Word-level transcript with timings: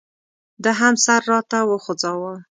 ده 0.63 0.71
هم 0.79 0.93
سر 1.05 1.21
راته 1.31 1.59
وخوځاوه. 1.69 2.33